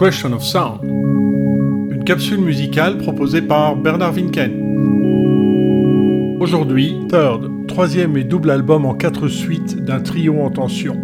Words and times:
Question 0.00 0.32
of 0.32 0.42
Sound, 0.42 0.80
une 0.82 2.04
capsule 2.06 2.40
musicale 2.40 2.96
proposée 2.96 3.42
par 3.42 3.76
Bernard 3.76 4.14
Winken. 4.14 4.50
Aujourd'hui, 6.40 6.96
Third, 7.10 7.66
troisième 7.68 8.16
et 8.16 8.24
double 8.24 8.50
album 8.50 8.86
en 8.86 8.94
quatre 8.94 9.28
suites 9.28 9.76
d'un 9.84 10.00
trio 10.00 10.40
en 10.40 10.48
tension. 10.48 10.96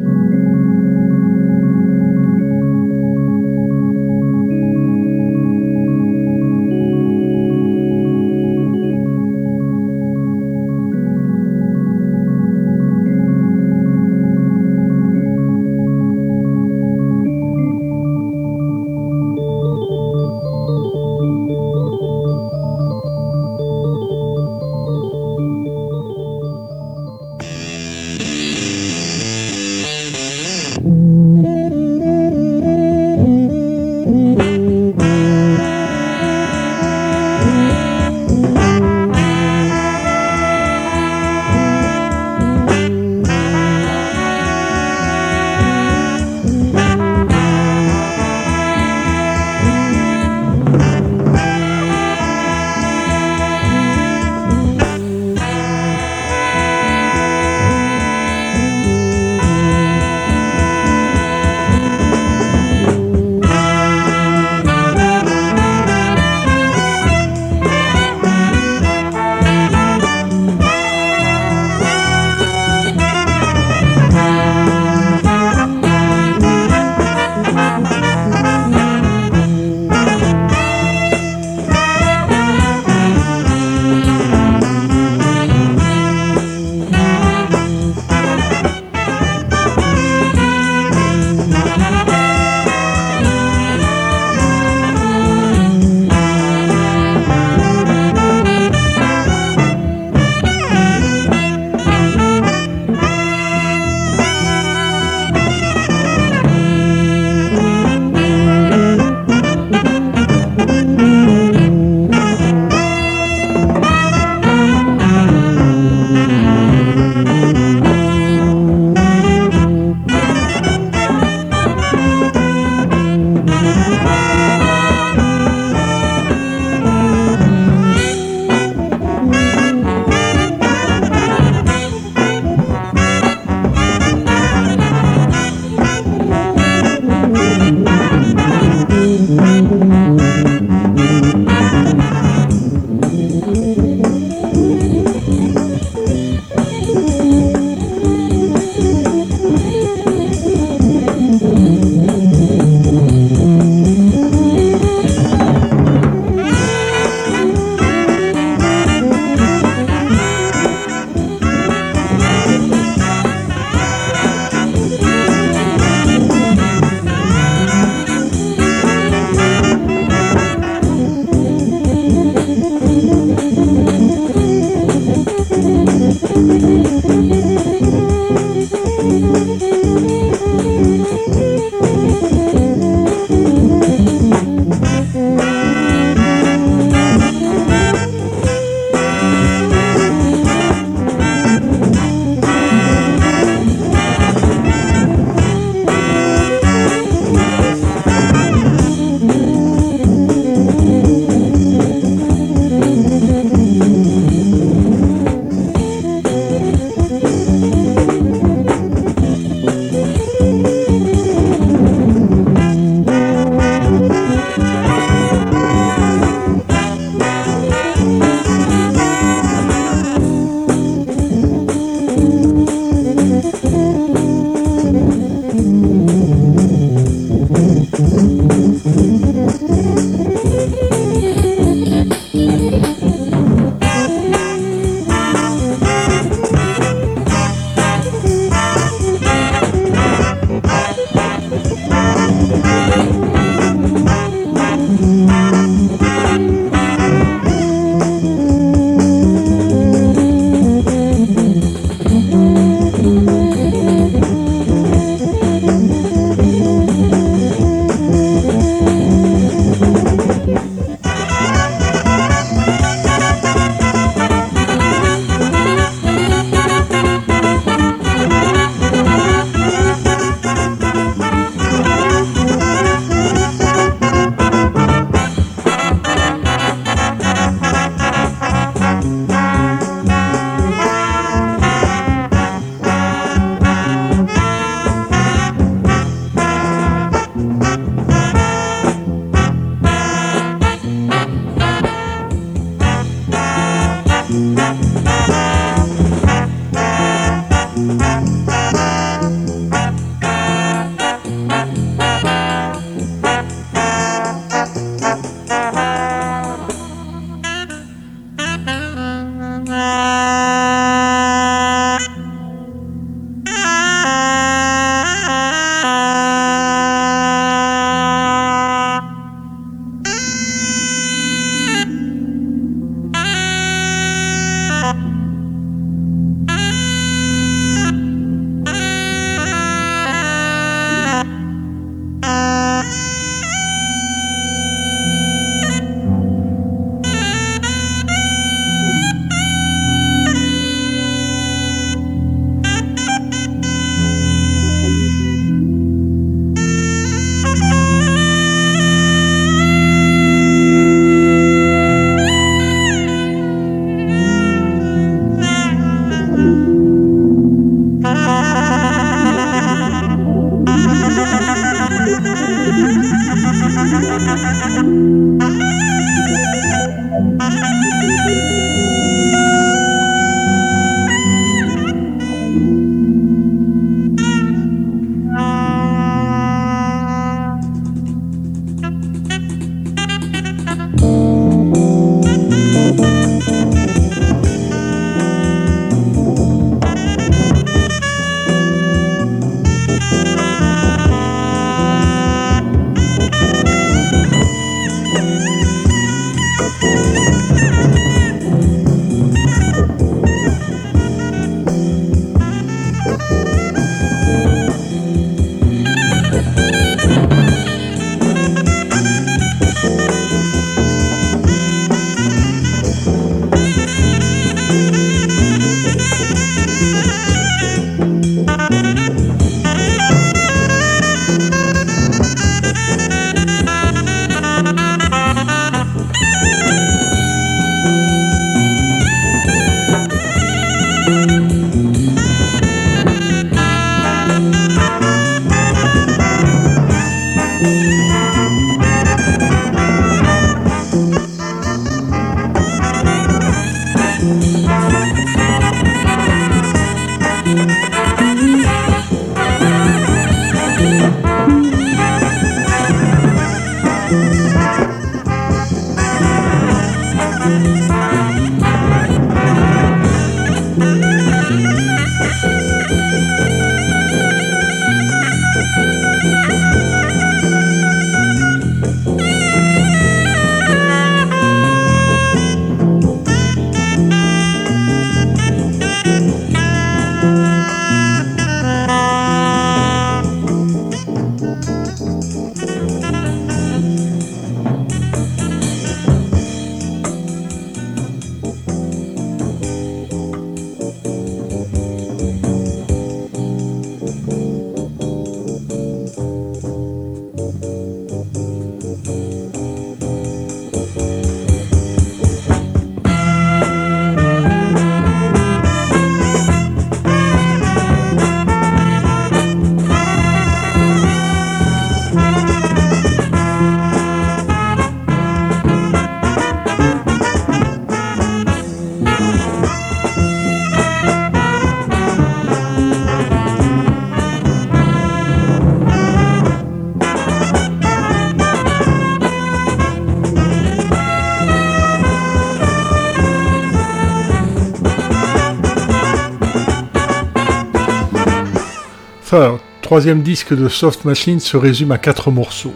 Troisième 539.82 540.22
disque 540.22 540.54
de 540.54 540.66
Soft 540.66 541.04
Machine, 541.04 541.40
se 541.40 541.58
résume 541.58 541.92
à 541.92 541.98
quatre 541.98 542.30
morceaux, 542.30 542.72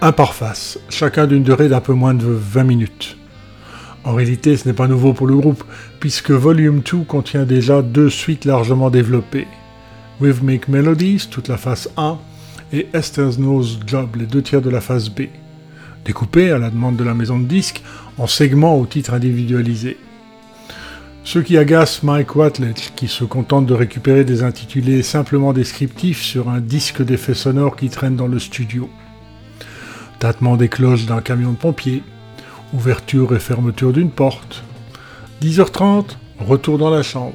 un 0.00 0.10
par 0.10 0.34
face, 0.34 0.78
chacun 0.88 1.26
d'une 1.26 1.44
durée 1.44 1.68
d'un 1.68 1.80
peu 1.80 1.92
moins 1.92 2.12
de 2.12 2.26
20 2.26 2.64
minutes. 2.64 3.16
En 4.02 4.12
réalité, 4.14 4.56
ce 4.56 4.66
n'est 4.66 4.74
pas 4.74 4.88
nouveau 4.88 5.12
pour 5.12 5.28
le 5.28 5.36
groupe, 5.36 5.62
puisque 6.00 6.32
Volume 6.32 6.80
2 6.80 7.04
contient 7.04 7.44
déjà 7.44 7.82
deux 7.82 8.10
suites 8.10 8.44
largement 8.44 8.90
développées. 8.90 9.46
Rhythmic 10.20 10.68
Melodies, 10.68 11.28
toute 11.30 11.46
la 11.46 11.56
phase 11.56 11.88
1, 11.96 12.18
et 12.72 12.88
Esther's 12.92 13.38
Nose 13.38 13.78
Job, 13.86 14.16
les 14.16 14.26
deux 14.26 14.42
tiers 14.42 14.62
de 14.62 14.70
la 14.70 14.80
phase 14.80 15.08
B, 15.08 15.28
découpés 16.04 16.50
à 16.50 16.58
la 16.58 16.70
demande 16.70 16.96
de 16.96 17.04
la 17.04 17.14
maison 17.14 17.38
de 17.38 17.46
disques 17.46 17.82
en 18.18 18.26
segments 18.26 18.76
au 18.76 18.86
titre 18.86 19.14
individualisé. 19.14 19.98
Ce 21.26 21.40
qui 21.40 21.58
agace 21.58 22.04
Mike 22.04 22.36
Watledge, 22.36 22.92
qui 22.94 23.08
se 23.08 23.24
contente 23.24 23.66
de 23.66 23.74
récupérer 23.74 24.22
des 24.22 24.44
intitulés 24.44 25.02
simplement 25.02 25.52
descriptifs 25.52 26.22
sur 26.22 26.48
un 26.48 26.60
disque 26.60 27.02
d'effets 27.02 27.34
sonores 27.34 27.74
qui 27.74 27.88
traîne 27.88 28.14
dans 28.14 28.28
le 28.28 28.38
studio. 28.38 28.88
Tâtement 30.20 30.56
des 30.56 30.68
cloches 30.68 31.04
d'un 31.04 31.20
camion 31.20 31.50
de 31.50 31.56
pompiers, 31.56 32.04
ouverture 32.72 33.34
et 33.34 33.40
fermeture 33.40 33.92
d'une 33.92 34.12
porte. 34.12 34.62
10h30, 35.42 36.16
retour 36.38 36.78
dans 36.78 36.90
la 36.90 37.02
chambre. 37.02 37.34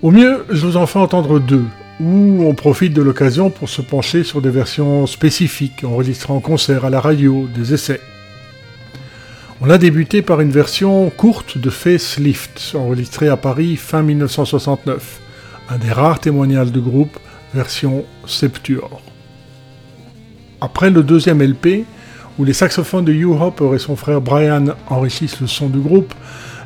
Au 0.00 0.10
mieux, 0.10 0.46
je 0.48 0.66
vous 0.66 0.78
en 0.78 0.86
fais 0.86 0.98
entendre 0.98 1.38
deux, 1.38 1.66
où 2.00 2.42
on 2.42 2.54
profite 2.54 2.94
de 2.94 3.02
l'occasion 3.02 3.50
pour 3.50 3.68
se 3.68 3.82
pencher 3.82 4.24
sur 4.24 4.40
des 4.40 4.50
versions 4.50 5.06
spécifiques, 5.06 5.84
enregistrées 5.84 6.32
en 6.32 6.40
concert 6.40 6.86
à 6.86 6.90
la 6.90 7.00
radio, 7.00 7.46
des 7.54 7.74
essais. 7.74 8.00
On 9.62 9.70
a 9.70 9.78
débuté 9.78 10.20
par 10.20 10.42
une 10.42 10.50
version 10.50 11.08
courte 11.08 11.56
de 11.56 11.70
Facelift, 11.70 12.74
enregistrée 12.74 13.28
à 13.28 13.38
Paris 13.38 13.76
fin 13.76 14.02
1969, 14.02 15.20
un 15.70 15.78
des 15.78 15.90
rares 15.90 16.20
témoignages 16.20 16.72
de 16.72 16.80
groupe, 16.80 17.18
version 17.54 18.04
Septuor. 18.26 19.00
Après 20.60 20.90
le 20.90 21.02
deuxième 21.02 21.42
LP, 21.42 21.86
où 22.38 22.44
les 22.44 22.52
saxophones 22.52 23.06
de 23.06 23.14
Hugh 23.14 23.40
Hopper 23.40 23.74
et 23.74 23.78
son 23.78 23.96
frère 23.96 24.20
Brian 24.20 24.66
enrichissent 24.88 25.40
le 25.40 25.46
son 25.46 25.70
du 25.70 25.78
groupe, 25.78 26.12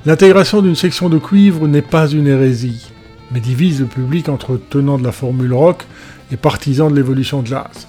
l'intégration 0.04 0.60
d'une 0.60 0.74
section 0.74 1.08
de 1.08 1.18
cuivre 1.18 1.68
n'est 1.68 1.82
pas 1.82 2.08
une 2.08 2.26
hérésie, 2.26 2.90
mais 3.30 3.38
divise 3.38 3.78
le 3.78 3.86
public 3.86 4.28
entre 4.28 4.56
tenants 4.68 4.98
de 4.98 5.04
la 5.04 5.12
formule 5.12 5.54
rock 5.54 5.84
et 6.32 6.36
partisans 6.36 6.90
de 6.90 6.96
l'évolution 6.96 7.44
jazz. 7.46 7.86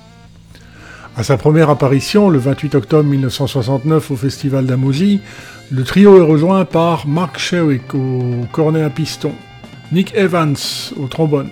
À 1.18 1.24
sa 1.24 1.36
première 1.36 1.70
apparition, 1.70 2.30
le 2.30 2.40
28 2.40 2.76
octobre 2.76 3.10
1969 3.10 4.12
au 4.12 4.16
Festival 4.16 4.66
d'Amosi, 4.66 5.20
le 5.70 5.84
trio 5.84 6.18
est 6.18 6.26
rejoint 6.26 6.64
par 6.64 7.06
Mark 7.06 7.38
Sherrick 7.38 7.94
au 7.94 8.46
cornet 8.54 8.82
à 8.82 8.90
piston, 8.90 9.34
Nick 9.92 10.16
Evans 10.16 10.56
au 10.98 11.08
trombone, 11.08 11.50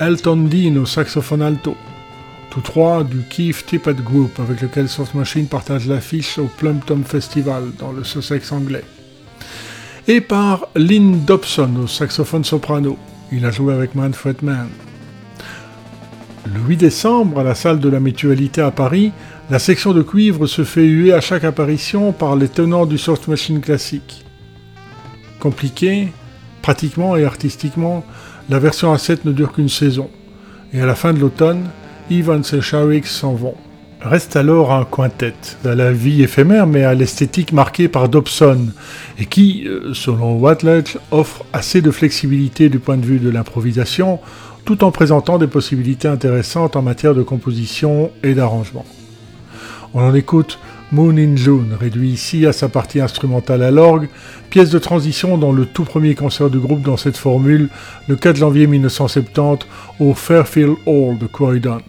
Elton 0.00 0.48
Dean 0.50 0.76
au 0.76 0.86
saxophone 0.86 1.42
alto, 1.42 1.76
tous 2.50 2.62
trois 2.62 3.04
du 3.04 3.22
Keith 3.28 3.66
Tippett 3.66 4.02
Group 4.02 4.40
avec 4.40 4.62
lequel 4.62 4.88
Soft 4.88 5.14
Machine 5.14 5.46
partage 5.46 5.86
l'affiche 5.86 6.38
au 6.38 6.46
Plumpton 6.46 7.02
Festival 7.04 7.64
dans 7.78 7.92
le 7.92 8.02
Sussex 8.02 8.50
anglais. 8.50 8.84
Et 10.08 10.22
par 10.22 10.68
Lynn 10.74 11.24
Dobson 11.26 11.70
au 11.84 11.86
saxophone 11.86 12.44
soprano. 12.44 12.98
Il 13.30 13.44
a 13.44 13.50
joué 13.52 13.74
avec 13.74 13.94
Manfred 13.94 14.42
Mann. 14.42 14.68
Le 16.46 16.60
8 16.60 16.76
décembre, 16.78 17.40
à 17.40 17.44
la 17.44 17.54
salle 17.54 17.80
de 17.80 17.88
la 17.88 18.00
Mutualité 18.00 18.62
à 18.62 18.70
Paris, 18.70 19.12
la 19.50 19.58
section 19.58 19.92
de 19.92 20.02
cuivre 20.02 20.46
se 20.46 20.64
fait 20.64 20.86
huer 20.86 21.12
à 21.12 21.20
chaque 21.20 21.44
apparition 21.44 22.12
par 22.12 22.34
les 22.34 22.48
tenants 22.48 22.86
du 22.86 22.96
Soft 22.96 23.28
Machine 23.28 23.60
classique. 23.60 24.24
Compliqué, 25.38 26.08
pratiquement 26.62 27.16
et 27.16 27.24
artistiquement, 27.24 28.04
la 28.48 28.58
version 28.58 28.94
A7 28.94 29.18
ne 29.24 29.32
dure 29.32 29.52
qu'une 29.52 29.68
saison. 29.68 30.08
Et 30.72 30.80
à 30.80 30.86
la 30.86 30.94
fin 30.94 31.12
de 31.12 31.18
l'automne, 31.18 31.68
Evans 32.10 32.42
et 32.52 32.60
Sharix 32.60 33.04
s'en 33.04 33.34
vont. 33.34 33.54
Reste 34.00 34.34
alors 34.34 34.72
un 34.72 34.86
quintet, 34.86 35.34
à 35.62 35.74
la 35.74 35.92
vie 35.92 36.22
éphémère 36.22 36.66
mais 36.66 36.84
à 36.84 36.94
l'esthétique 36.94 37.52
marquée 37.52 37.86
par 37.86 38.08
Dobson, 38.08 38.68
et 39.18 39.26
qui, 39.26 39.66
euh, 39.66 39.92
selon 39.92 40.38
Watledge, 40.38 40.96
offre 41.10 41.44
assez 41.52 41.82
de 41.82 41.90
flexibilité 41.90 42.70
du 42.70 42.78
point 42.78 42.96
de 42.96 43.04
vue 43.04 43.18
de 43.18 43.28
l'improvisation, 43.28 44.18
tout 44.70 44.84
en 44.84 44.92
présentant 44.92 45.36
des 45.36 45.48
possibilités 45.48 46.06
intéressantes 46.06 46.76
en 46.76 46.82
matière 46.82 47.16
de 47.16 47.24
composition 47.24 48.12
et 48.22 48.34
d'arrangement. 48.34 48.84
On 49.94 50.00
en 50.00 50.14
écoute 50.14 50.60
Moon 50.92 51.16
in 51.16 51.34
June, 51.34 51.76
réduit 51.80 52.10
ici 52.10 52.46
à 52.46 52.52
sa 52.52 52.68
partie 52.68 53.00
instrumentale 53.00 53.64
à 53.64 53.72
l'orgue, 53.72 54.08
pièce 54.48 54.70
de 54.70 54.78
transition 54.78 55.38
dans 55.38 55.50
le 55.50 55.66
tout 55.66 55.82
premier 55.82 56.14
concert 56.14 56.50
du 56.50 56.60
groupe 56.60 56.82
dans 56.82 56.96
cette 56.96 57.16
formule, 57.16 57.68
le 58.06 58.14
4 58.14 58.36
janvier 58.36 58.68
1970 58.68 59.66
au 59.98 60.14
Fairfield 60.14 60.76
Hall 60.86 61.18
de 61.18 61.26
Croydon. 61.26 61.80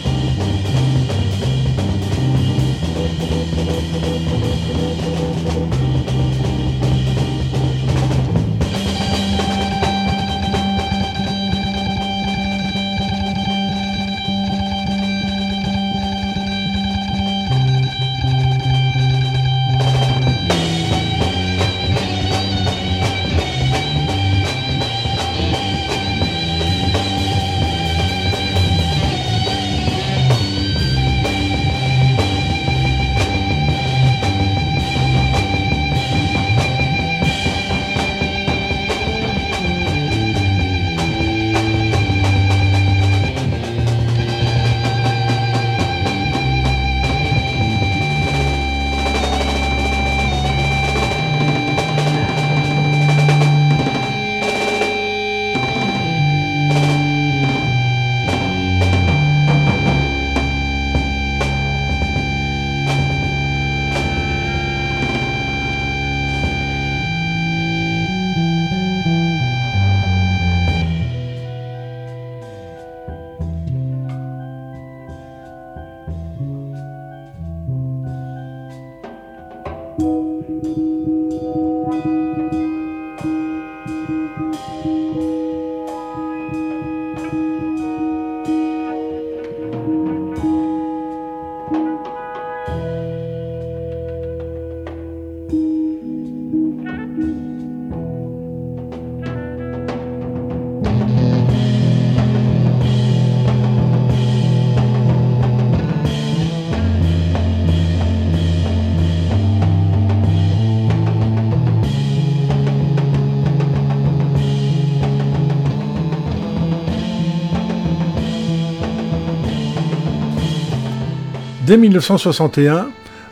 Dès 121.70 121.77
1961, 121.77 122.88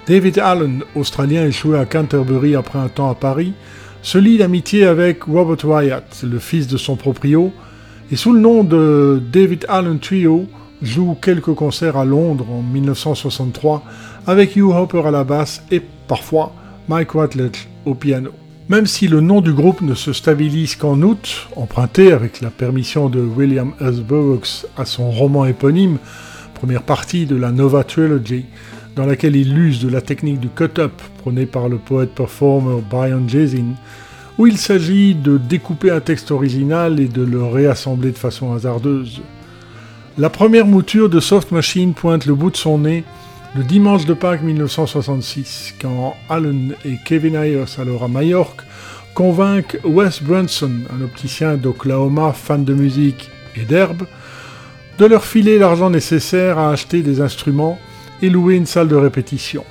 David 0.05 0.37
Allen, 0.37 0.83
australien 0.93 1.47
échoué 1.47 1.79
à 1.79 1.85
Canterbury 1.85 2.55
après 2.55 2.77
un 2.77 2.87
temps 2.87 3.09
à 3.09 3.15
Paris, 3.15 3.53
se 4.03 4.19
lie 4.19 4.37
d'amitié 4.37 4.85
avec 4.85 5.23
Robert 5.23 5.65
Wyatt, 5.65 6.21
le 6.21 6.37
fils 6.37 6.67
de 6.67 6.77
son 6.77 6.97
proprio, 6.97 7.51
et 8.11 8.15
sous 8.15 8.33
le 8.33 8.39
nom 8.39 8.63
de 8.63 9.19
David 9.33 9.65
Allen 9.67 9.97
Trio, 9.97 10.45
joue 10.83 11.17
quelques 11.19 11.55
concerts 11.55 11.97
à 11.97 12.05
Londres 12.05 12.45
en 12.51 12.61
1963 12.61 13.83
avec 14.27 14.55
Hugh 14.55 14.69
Hopper 14.69 15.01
à 15.07 15.09
la 15.09 15.23
basse 15.23 15.63
et 15.71 15.81
parfois 16.07 16.53
Mike 16.89 17.15
Watledge 17.15 17.67
au 17.85 17.95
piano. 17.95 18.29
Même 18.69 18.85
si 18.85 19.07
le 19.07 19.19
nom 19.19 19.41
du 19.41 19.51
groupe 19.51 19.81
ne 19.81 19.95
se 19.95 20.13
stabilise 20.13 20.75
qu'en 20.75 21.01
août, 21.01 21.47
emprunté 21.55 22.11
avec 22.11 22.41
la 22.41 22.51
permission 22.51 23.09
de 23.09 23.19
William 23.19 23.71
S. 23.81 23.95
Burroughs 23.95 24.67
à 24.77 24.85
son 24.85 25.09
roman 25.09 25.45
éponyme, 25.45 25.97
première 26.57 26.81
partie 26.81 27.27
de 27.27 27.35
la 27.35 27.51
Nova 27.51 27.83
Trilogy, 27.83 28.45
dans 28.95 29.05
laquelle 29.05 29.35
il 29.35 29.55
use 29.55 29.79
de 29.79 29.89
la 29.89 30.01
technique 30.01 30.39
du 30.39 30.49
cut-up 30.49 30.91
prônée 31.19 31.45
par 31.45 31.69
le 31.69 31.77
poète-performer 31.77 32.81
Brian 32.89 33.27
Jason, 33.27 33.75
où 34.39 34.47
il 34.47 34.57
s'agit 34.57 35.13
de 35.13 35.37
découper 35.37 35.91
un 35.91 35.99
texte 35.99 36.31
original 36.31 36.99
et 36.99 37.07
de 37.07 37.21
le 37.21 37.43
réassembler 37.43 38.11
de 38.11 38.17
façon 38.17 38.53
hasardeuse. 38.53 39.21
La 40.17 40.31
première 40.31 40.65
mouture 40.65 41.09
de 41.09 41.19
Soft 41.19 41.51
Machine 41.51 41.93
pointe 41.93 42.25
le 42.25 42.33
bout 42.33 42.49
de 42.49 42.57
son 42.57 42.79
nez 42.79 43.03
le 43.55 43.63
dimanche 43.63 44.05
de 44.05 44.15
Pâques 44.15 44.41
1966, 44.41 45.75
quand 45.79 46.15
Allen 46.27 46.73
et 46.85 46.97
Kevin 47.05 47.35
Ayers, 47.35 47.79
alors 47.79 48.03
à 48.03 48.07
Majorque, 48.07 48.61
convainquent 49.13 49.77
Wes 49.83 50.21
Brunson, 50.21 50.71
un 50.91 51.03
opticien 51.03 51.55
d'Oklahoma 51.55 52.33
fan 52.33 52.65
de 52.65 52.73
musique 52.73 53.29
et 53.55 53.63
d'herbe, 53.63 54.03
de 54.97 55.05
leur 55.05 55.25
filer 55.25 55.59
l'argent 55.59 55.89
nécessaire 55.89 56.57
à 56.57 56.71
acheter 56.71 57.01
des 57.01 57.21
instruments 57.21 57.77
et 58.21 58.29
louer 58.29 58.55
une 58.55 58.65
salle 58.65 58.87
de 58.87 58.95
répétition. 58.95 59.63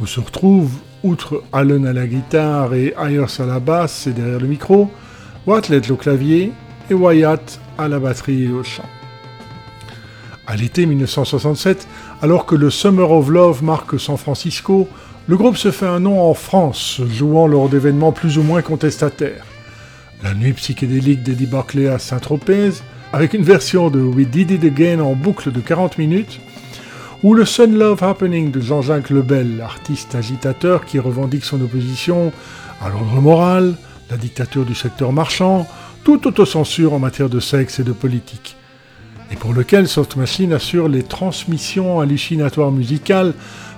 Où 0.00 0.06
se 0.06 0.20
retrouvent, 0.20 0.78
outre 1.02 1.42
Allen 1.52 1.86
à 1.86 1.92
la 1.92 2.06
guitare 2.06 2.74
et 2.74 2.94
Ayers 2.98 3.40
à 3.40 3.46
la 3.46 3.60
basse 3.60 4.06
et 4.06 4.12
derrière 4.12 4.40
le 4.40 4.46
micro, 4.46 4.90
Watledge 5.46 5.90
au 5.90 5.96
clavier 5.96 6.52
et 6.90 6.94
Wyatt 6.94 7.60
à 7.76 7.88
la 7.88 7.98
batterie 7.98 8.44
et 8.44 8.52
au 8.52 8.62
chant. 8.62 8.88
À 10.46 10.56
l'été 10.56 10.86
1967, 10.86 11.86
alors 12.22 12.46
que 12.46 12.54
le 12.54 12.70
Summer 12.70 13.10
of 13.10 13.28
Love 13.28 13.62
marque 13.62 14.00
San 14.00 14.16
Francisco, 14.16 14.88
le 15.26 15.36
groupe 15.36 15.58
se 15.58 15.70
fait 15.70 15.86
un 15.86 16.00
nom 16.00 16.22
en 16.22 16.32
France, 16.32 17.02
jouant 17.06 17.46
lors 17.46 17.68
d'événements 17.68 18.12
plus 18.12 18.38
ou 18.38 18.42
moins 18.42 18.62
contestataires. 18.62 19.44
La 20.22 20.32
nuit 20.32 20.54
psychédélique 20.54 21.22
d'Eddie 21.22 21.46
Barclay 21.46 21.86
à 21.86 21.98
Saint-Tropez, 21.98 22.70
avec 23.12 23.32
une 23.32 23.42
version 23.42 23.90
de 23.90 24.00
We 24.00 24.26
Did 24.26 24.50
It 24.50 24.64
Again 24.64 25.00
en 25.00 25.14
boucle 25.14 25.50
de 25.50 25.60
40 25.60 25.98
minutes, 25.98 26.40
ou 27.22 27.34
le 27.34 27.44
Sun 27.44 27.76
Love 27.76 28.04
Happening 28.04 28.50
de 28.50 28.60
Jean-Jacques 28.60 29.10
Lebel, 29.10 29.60
artiste 29.60 30.14
agitateur 30.14 30.84
qui 30.84 30.98
revendique 30.98 31.44
son 31.44 31.60
opposition 31.60 32.32
à 32.82 32.90
l'ordre 32.90 33.20
moral, 33.20 33.74
la 34.10 34.16
dictature 34.16 34.64
du 34.64 34.74
secteur 34.74 35.12
marchand, 35.12 35.66
toute 36.04 36.26
autocensure 36.26 36.92
en 36.92 36.98
matière 36.98 37.28
de 37.28 37.40
sexe 37.40 37.80
et 37.80 37.84
de 37.84 37.92
politique, 37.92 38.56
et 39.32 39.36
pour 39.36 39.52
lequel 39.52 39.88
Soft 39.88 40.16
Machine 40.16 40.52
assure 40.52 40.88
les 40.88 41.02
transmissions 41.02 42.00
hallucinatoires 42.00 42.70
musicales 42.70 43.34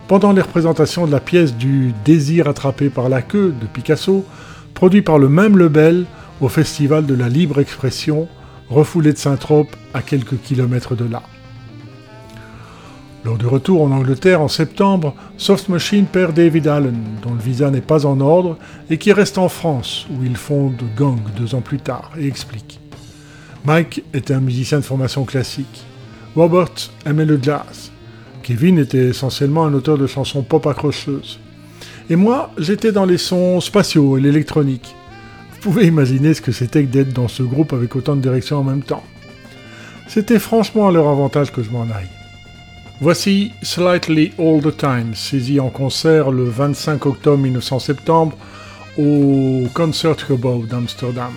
pendant 0.08 0.32
les 0.32 0.42
représentations 0.42 1.06
de 1.06 1.12
la 1.12 1.20
pièce 1.20 1.54
du 1.54 1.94
Désir 2.04 2.48
attrapé 2.48 2.90
par 2.90 3.08
la 3.08 3.22
queue 3.22 3.54
de 3.58 3.66
Picasso, 3.66 4.24
produit 4.74 5.02
par 5.02 5.18
le 5.18 5.28
même 5.28 5.56
Lebel 5.56 6.04
au 6.40 6.48
Festival 6.48 7.06
de 7.06 7.14
la 7.14 7.28
libre 7.28 7.60
expression 7.60 8.28
refoulé 8.70 9.12
de 9.12 9.18
Saint-Trope 9.18 9.76
à 9.92 10.00
quelques 10.00 10.40
kilomètres 10.40 10.94
de 10.94 11.04
là. 11.04 11.22
Lors 13.24 13.36
du 13.36 13.46
retour 13.46 13.82
en 13.82 13.90
Angleterre 13.90 14.40
en 14.40 14.48
septembre, 14.48 15.14
Soft 15.36 15.68
Machine 15.68 16.06
perd 16.06 16.34
David 16.34 16.66
Allen, 16.68 17.02
dont 17.22 17.34
le 17.34 17.40
visa 17.40 17.70
n'est 17.70 17.82
pas 17.82 18.06
en 18.06 18.18
ordre, 18.20 18.56
et 18.88 18.96
qui 18.96 19.12
reste 19.12 19.36
en 19.36 19.50
France, 19.50 20.06
où 20.10 20.24
il 20.24 20.36
fonde 20.36 20.82
Gang 20.96 21.18
deux 21.36 21.54
ans 21.54 21.60
plus 21.60 21.80
tard, 21.80 22.12
et 22.18 22.26
explique. 22.26 22.80
Mike 23.66 24.04
était 24.14 24.32
un 24.32 24.40
musicien 24.40 24.78
de 24.78 24.84
formation 24.84 25.24
classique. 25.24 25.84
Robert 26.34 26.70
aimait 27.04 27.26
le 27.26 27.38
jazz. 27.42 27.90
Kevin 28.42 28.78
était 28.78 29.08
essentiellement 29.08 29.66
un 29.66 29.74
auteur 29.74 29.98
de 29.98 30.06
chansons 30.06 30.42
pop 30.42 30.66
accrocheuses. 30.66 31.38
Et 32.08 32.16
moi, 32.16 32.50
j'étais 32.56 32.90
dans 32.90 33.04
les 33.04 33.18
sons 33.18 33.60
spatiaux 33.60 34.16
et 34.16 34.20
l'électronique. 34.20 34.94
Vous 35.60 35.72
pouvez 35.72 35.88
imaginer 35.88 36.32
ce 36.32 36.40
que 36.40 36.52
c'était 36.52 36.84
que 36.84 36.88
d'être 36.88 37.12
dans 37.12 37.28
ce 37.28 37.42
groupe 37.42 37.74
avec 37.74 37.94
autant 37.94 38.16
de 38.16 38.22
directions 38.22 38.60
en 38.60 38.64
même 38.64 38.80
temps. 38.80 39.04
C'était 40.08 40.38
franchement 40.38 40.88
à 40.88 40.90
leur 40.90 41.06
avantage 41.06 41.52
que 41.52 41.62
je 41.62 41.68
m'en 41.68 41.82
aille. 41.82 42.08
Voici 43.02 43.52
Slightly 43.60 44.32
All 44.38 44.62
the 44.62 44.74
Time, 44.74 45.14
saisi 45.14 45.60
en 45.60 45.68
concert 45.68 46.30
le 46.30 46.44
25 46.44 47.04
octobre 47.04 47.42
1970 47.42 48.34
au 48.96 49.66
Concert 49.74 50.16
Concertgebouw 50.16 50.64
d'Amsterdam. 50.64 51.32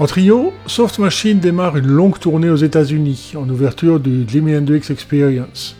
En 0.00 0.06
trio, 0.06 0.52
Soft 0.66 1.00
Machine 1.00 1.40
démarre 1.40 1.76
une 1.76 1.88
longue 1.88 2.20
tournée 2.20 2.48
aux 2.48 2.56
États-Unis, 2.56 3.32
en 3.36 3.48
ouverture 3.48 3.98
du 3.98 4.24
Jimi 4.28 4.56
Hendrix 4.56 4.82
Experience. 4.90 5.76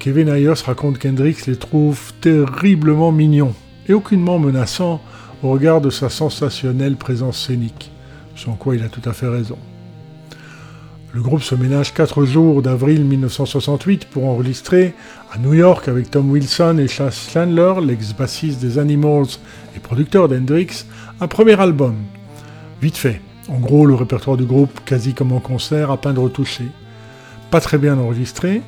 Kevin 0.00 0.28
Ayers 0.28 0.64
raconte 0.66 0.98
qu'Hendrix 0.98 1.36
les 1.46 1.54
trouve 1.54 2.12
terriblement 2.20 3.12
mignons 3.12 3.54
et 3.88 3.92
aucunement 3.92 4.40
menaçants 4.40 5.00
au 5.42 5.50
regard 5.50 5.80
de 5.80 5.90
sa 5.90 6.08
sensationnelle 6.08 6.96
présence 6.96 7.46
scénique, 7.46 7.90
sans 8.36 8.54
quoi 8.54 8.76
il 8.76 8.82
a 8.82 8.88
tout 8.88 9.08
à 9.08 9.12
fait 9.12 9.28
raison. 9.28 9.58
Le 11.12 11.22
groupe 11.22 11.42
se 11.42 11.56
ménage 11.56 11.92
quatre 11.92 12.24
jours 12.24 12.62
d'avril 12.62 13.04
1968 13.04 14.04
pour 14.04 14.26
enregistrer 14.26 14.94
à 15.32 15.38
New 15.38 15.54
York 15.54 15.88
avec 15.88 16.10
Tom 16.10 16.30
Wilson 16.30 16.78
et 16.78 16.86
Chas 16.86 17.28
Chandler, 17.32 17.74
l'ex-bassiste 17.84 18.60
des 18.60 18.78
Animals 18.78 19.26
et 19.76 19.80
producteur 19.80 20.28
d'Hendrix, 20.28 20.84
un 21.20 21.26
premier 21.26 21.58
album 21.58 21.96
Vite 22.80 22.96
fait. 22.96 23.20
En 23.48 23.58
gros, 23.58 23.84
le 23.84 23.94
répertoire 23.94 24.36
du 24.36 24.44
groupe, 24.44 24.80
quasi 24.84 25.12
comme 25.12 25.32
en 25.32 25.40
concert, 25.40 25.90
à 25.90 26.00
peine 26.00 26.18
retouché. 26.18 26.64
Pas 27.50 27.60
très 27.60 27.76
bien 27.76 27.98
enregistré. 27.98 28.62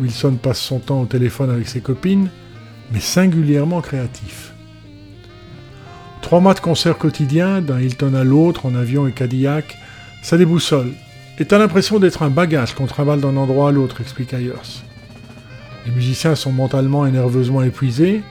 Wilson 0.00 0.38
passe 0.42 0.58
son 0.58 0.78
temps 0.78 1.02
au 1.02 1.06
téléphone 1.06 1.50
avec 1.50 1.68
ses 1.68 1.80
copines, 1.80 2.30
mais 2.92 3.00
singulièrement 3.00 3.82
créatif. 3.82 4.51
Trois 6.22 6.40
mois 6.40 6.54
de 6.54 6.60
concert 6.60 6.96
quotidien, 6.96 7.60
d'un 7.60 7.78
Hilton 7.78 8.14
à 8.14 8.24
l'autre, 8.24 8.64
en 8.64 8.74
avion 8.74 9.06
et 9.06 9.12
Cadillac, 9.12 9.76
ça 10.22 10.38
déboussole. 10.38 10.92
Et 11.38 11.44
t'as 11.44 11.58
l'impression 11.58 11.98
d'être 11.98 12.22
un 12.22 12.30
bagage 12.30 12.74
qu'on 12.74 12.86
travaille 12.86 13.20
d'un 13.20 13.36
endroit 13.36 13.68
à 13.68 13.72
l'autre, 13.72 14.00
explique 14.00 14.32
Ayers. 14.32 14.82
Les 15.84 15.92
musiciens 15.92 16.34
sont 16.34 16.52
mentalement 16.52 17.04
et 17.04 17.10
nerveusement 17.10 17.62
épuisés, 17.62 18.22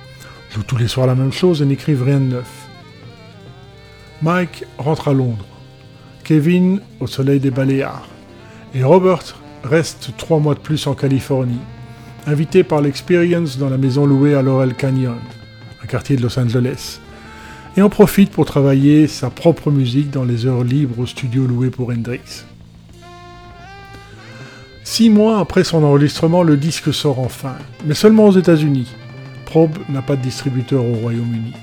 jouent 0.50 0.64
tous 0.64 0.78
les 0.78 0.88
soirs 0.88 1.06
la 1.06 1.16
même 1.16 1.34
chose 1.34 1.62
et 1.62 1.66
n'écrivent 1.66 2.04
rien 2.04 2.20
de 2.20 2.36
neuf. 2.36 2.50
Mike 4.22 4.64
rentre 4.78 5.10
à 5.10 5.14
Londres, 5.14 5.46
Kevin 6.24 6.80
au 7.02 7.08
soleil 7.08 7.40
des 7.40 7.52
Baléares, 7.52 8.08
et 8.74 8.84
Robert 8.84 9.36
reste 9.64 10.12
trois 10.18 10.40
mois 10.40 10.56
de 10.56 10.60
plus 10.60 10.88
en 10.88 10.94
Californie, 10.94 11.60
invité 12.26 12.64
par 12.64 12.82
l'Experience 12.82 13.58
dans 13.58 13.70
la 13.70 13.78
maison 13.78 14.06
louée 14.06 14.34
à 14.34 14.42
Laurel 14.42 14.76
Canyon, 14.76 15.18
un 15.84 15.88
quartier 15.88 16.16
de 16.16 16.22
Los 16.22 16.40
Angeles, 16.40 17.01
et 17.78 17.82
en 17.82 17.90
profite 17.90 18.32
pour 18.32 18.46
travailler 18.46 19.08
sa 19.08 19.30
propre 19.30 19.72
musique 19.72 20.10
dans 20.10 20.24
les 20.24 20.46
heures 20.46 20.64
libres 20.64 21.00
au 21.00 21.06
studio 21.06 21.46
loué 21.46 21.70
pour 21.70 21.90
Hendrix. 21.90 22.46
Six 24.84 25.10
mois 25.10 25.40
après 25.40 25.64
son 25.64 25.84
enregistrement, 25.84 26.44
le 26.44 26.58
disque 26.58 26.94
sort 26.94 27.20
enfin, 27.20 27.56
mais 27.86 27.94
seulement 27.94 28.28
aux 28.28 28.38
États-Unis. 28.38 28.92
Probe 29.46 29.78
n'a 29.90 30.02
pas 30.02 30.16
de 30.16 30.22
distributeur 30.22 30.84
au 30.84 30.94
Royaume-Uni 30.94 31.54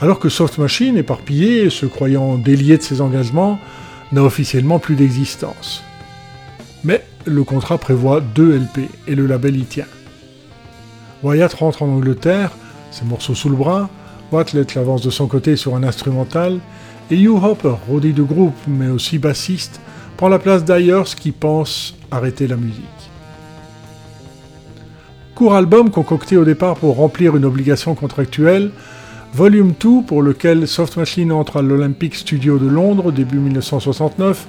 alors 0.00 0.18
que 0.18 0.28
Soft 0.28 0.58
Machine, 0.58 0.96
éparpillé, 0.96 1.70
se 1.70 1.86
croyant 1.86 2.36
délié 2.36 2.76
de 2.76 2.82
ses 2.82 3.00
engagements, 3.00 3.58
n'a 4.12 4.22
officiellement 4.22 4.78
plus 4.78 4.96
d'existence. 4.96 5.82
Mais 6.84 7.02
le 7.24 7.42
contrat 7.44 7.78
prévoit 7.78 8.20
deux 8.20 8.58
LP 8.58 8.90
et 9.06 9.14
le 9.14 9.26
label 9.26 9.56
y 9.56 9.64
tient. 9.64 9.86
Wyatt 11.22 11.54
rentre 11.54 11.82
en 11.82 11.88
Angleterre, 11.88 12.50
ses 12.90 13.04
morceaux 13.04 13.34
sous 13.34 13.48
le 13.48 13.56
bras, 13.56 13.88
Wattlet 14.34 14.66
l'avance 14.74 15.02
de 15.02 15.10
son 15.10 15.26
côté 15.26 15.56
sur 15.56 15.76
un 15.76 15.84
instrumental, 15.84 16.58
et 17.10 17.16
Hugh 17.16 17.42
Hopper, 17.42 17.74
rodé 17.88 18.12
de 18.12 18.22
groupe 18.22 18.56
mais 18.66 18.88
aussi 18.88 19.18
bassiste, 19.18 19.80
prend 20.16 20.28
la 20.28 20.38
place 20.38 20.64
d'Ayers 20.64 21.14
qui 21.16 21.32
pense 21.32 21.94
arrêter 22.10 22.46
la 22.46 22.56
musique. 22.56 22.84
Court 25.34 25.54
album 25.54 25.90
concocté 25.90 26.36
au 26.36 26.44
départ 26.44 26.76
pour 26.76 26.96
remplir 26.96 27.36
une 27.36 27.44
obligation 27.44 27.94
contractuelle, 27.94 28.70
Volume 29.32 29.72
2, 29.80 30.02
pour 30.06 30.22
lequel 30.22 30.68
Soft 30.68 30.96
Machine 30.96 31.32
entre 31.32 31.56
à 31.56 31.62
l'Olympic 31.62 32.14
Studio 32.14 32.58
de 32.58 32.68
Londres 32.68 33.10
début 33.10 33.38
1969, 33.38 34.46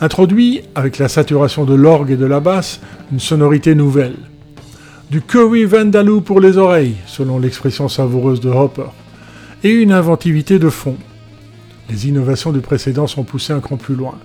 introduit, 0.00 0.60
avec 0.74 0.98
la 0.98 1.08
saturation 1.08 1.64
de 1.64 1.74
l'orgue 1.74 2.10
et 2.10 2.16
de 2.16 2.26
la 2.26 2.40
basse, 2.40 2.80
une 3.12 3.20
sonorité 3.20 3.74
nouvelle. 3.74 4.16
Du 5.10 5.22
curry 5.22 5.64
Vandaloo 5.64 6.20
pour 6.20 6.40
les 6.40 6.58
oreilles, 6.58 6.96
selon 7.06 7.38
l'expression 7.38 7.88
savoureuse 7.88 8.40
de 8.40 8.50
Hopper, 8.50 8.90
et 9.62 9.70
une 9.70 9.92
inventivité 9.92 10.58
de 10.58 10.70
fond. 10.70 10.96
Les 11.88 12.08
innovations 12.08 12.52
du 12.52 12.60
précédent 12.60 13.06
sont 13.06 13.24
poussées 13.24 13.52
un 13.52 13.60
cran 13.60 13.76
plus 13.76 13.94
loin. 13.94 14.18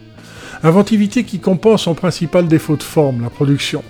Inventivité 0.64 1.24
qui 1.24 1.40
compense 1.40 1.84
son 1.84 1.96
principal 1.96 2.48
défaut 2.48 2.78
de 2.78 2.84
forme, 2.84 3.22
la 3.22 3.30
production, 3.30 3.84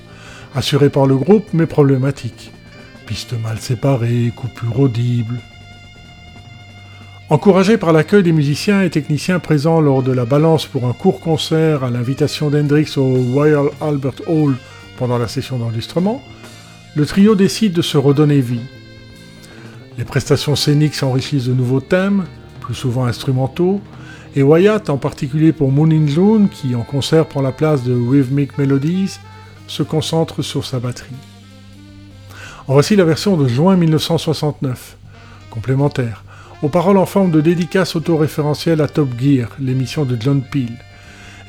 assurée 0.56 0.90
par 0.90 1.06
le 1.06 1.16
groupe 1.16 1.48
mais 1.54 1.66
problématique. 1.66 2.52
Pistes 3.06 3.36
mal 3.42 3.60
séparées, 3.60 4.32
coupures 4.36 4.80
audibles, 4.80 5.40
Encouragé 7.28 7.80
par 7.80 7.92
l'accueil 7.92 8.22
des 8.22 8.32
musiciens 8.32 8.84
et 8.84 8.92
techniciens 8.92 9.40
présents 9.40 9.82
lors 9.82 10.04
de 10.04 10.12
la 10.12 10.26
balance 10.26 10.68
pour 10.68 10.86
un 10.86 10.94
court 10.94 11.20
concert 11.20 11.84
à 11.84 11.90
l'invitation 11.90 12.52
d'Hendrix 12.52 12.94
au 12.98 13.16
Royal 13.34 13.66
Albert 13.82 14.22
Hall 14.28 14.56
pendant 15.00 15.18
la 15.18 15.28
session 15.28 15.58
d'enregistrement, 15.58 16.22
le 16.94 17.04
trio 17.08 17.34
décide 17.34 17.74
de 17.74 17.82
se 17.82 17.98
redonner 17.98 18.42
vie. 18.42 18.62
Les 19.98 20.04
prestations 20.04 20.56
scéniques 20.56 20.96
s'enrichissent 20.96 21.46
de 21.46 21.54
nouveaux 21.54 21.80
thèmes, 21.80 22.26
plus 22.60 22.74
souvent 22.74 23.06
instrumentaux, 23.06 23.80
et 24.36 24.44
Wyatt, 24.44 24.90
en 24.90 24.98
particulier 24.98 25.54
pour 25.54 25.72
Moon 25.72 25.90
in 25.90 26.08
June, 26.08 26.50
qui 26.50 26.76
en 26.76 26.82
concert 26.82 27.26
prend 27.26 27.42
la 27.42 27.54
place 27.54 27.84
de 27.84 27.94
Rhythmic 27.94 28.58
Melodies, 28.58 29.20
se 29.68 29.84
concentre 29.84 30.42
sur 30.42 30.66
sa 30.66 30.80
batterie. 30.80 31.16
En 32.68 32.74
voici 32.74 32.98
la 32.98 33.06
version 33.06 33.38
de 33.38 33.48
juin 33.48 33.78
1969, 33.78 34.98
complémentaire, 35.50 36.26
aux 36.62 36.70
paroles 36.70 36.98
en 36.98 37.06
forme 37.06 37.32
de 37.32 37.40
dédicace 37.40 37.96
autoréférentielle 37.96 38.82
à 38.82 38.90
Top 38.90 39.10
Gear, 39.18 39.50
l'émission 39.60 40.04
de 40.04 40.18
John 40.20 40.42
Peel, 40.42 40.74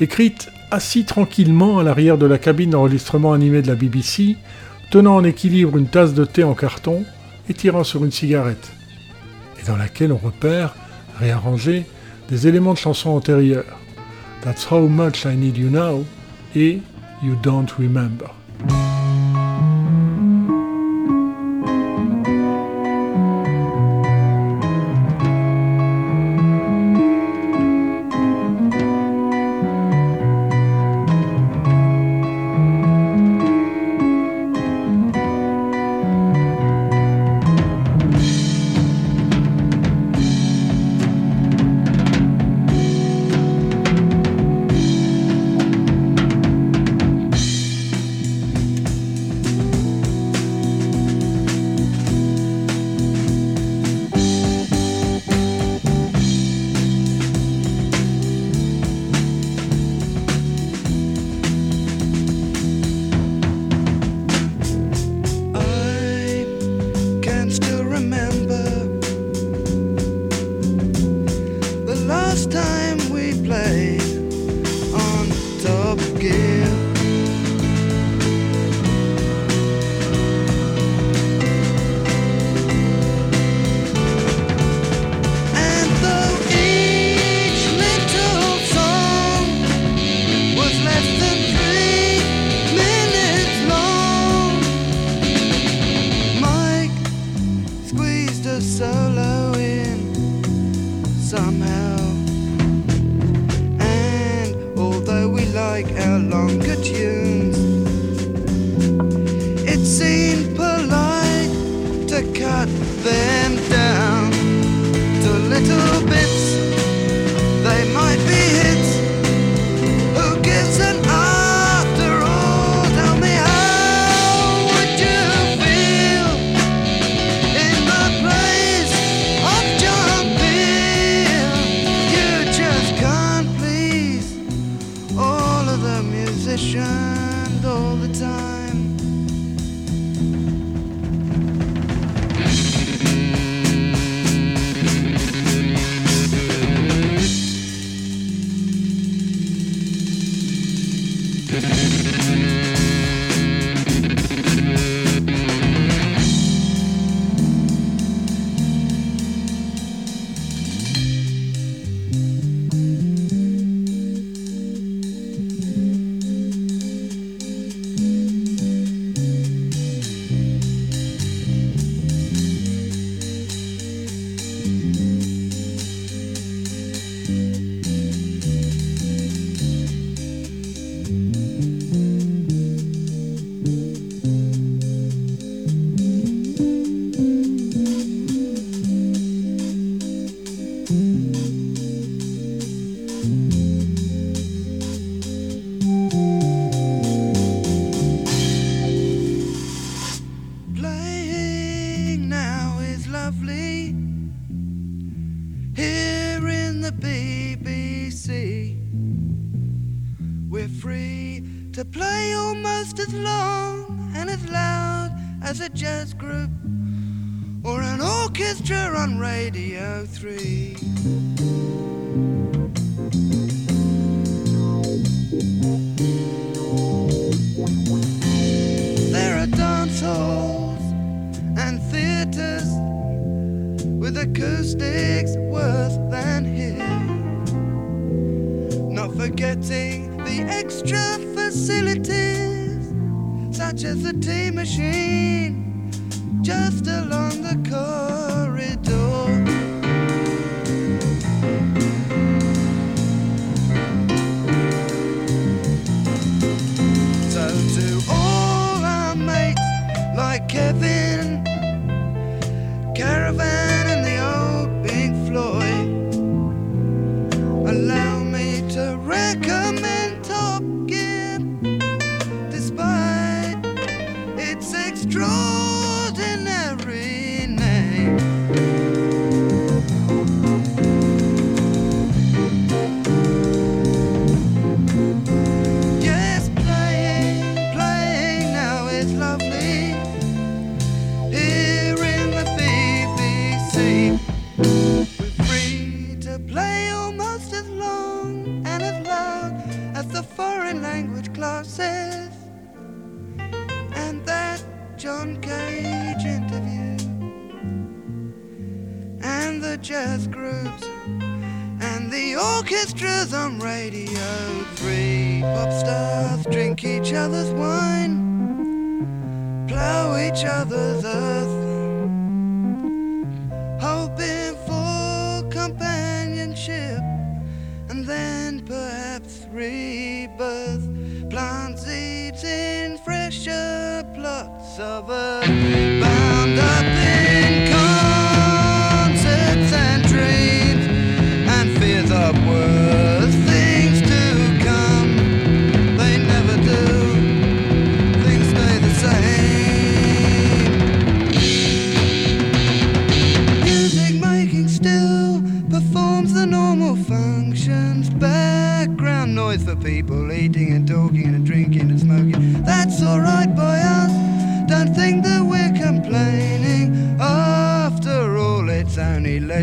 écrite 0.00 0.48
assis 0.70 1.04
tranquillement 1.04 1.80
à 1.80 1.82
l'arrière 1.82 2.18
de 2.18 2.26
la 2.26 2.38
cabine 2.38 2.70
d'enregistrement 2.70 3.32
animée 3.32 3.62
de 3.62 3.68
la 3.68 3.74
BBC, 3.74 4.36
tenant 4.90 5.16
en 5.16 5.24
équilibre 5.24 5.76
une 5.76 5.88
tasse 5.88 6.14
de 6.14 6.24
thé 6.24 6.44
en 6.44 6.54
carton 6.54 7.04
et 7.48 7.54
tirant 7.54 7.84
sur 7.84 8.04
une 8.04 8.12
cigarette, 8.12 8.72
et 9.60 9.66
dans 9.66 9.76
laquelle 9.76 10.12
on 10.12 10.18
repère, 10.18 10.74
réarrangé, 11.18 11.86
des 12.28 12.48
éléments 12.48 12.74
de 12.74 12.78
chansons 12.78 13.10
antérieures. 13.10 13.78
That's 14.42 14.70
how 14.70 14.88
much 14.88 15.24
I 15.24 15.36
need 15.36 15.56
you 15.56 15.70
now 15.70 16.04
et 16.54 16.80
You 17.22 17.34
don't 17.42 17.70
remember. 17.78 18.30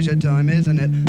time, 0.03 0.49
isn't 0.49 0.79
it? 0.79 1.02